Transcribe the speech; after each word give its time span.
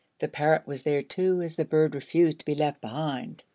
The 0.17 0.27
parrot 0.27 0.65
was 0.65 0.81
there, 0.81 1.03
too, 1.03 1.43
as 1.43 1.55
the 1.57 1.63
bird 1.63 1.93
refused 1.93 2.39
to 2.39 2.45
be 2.45 2.55
left 2.55 2.81
behind. 2.81 3.43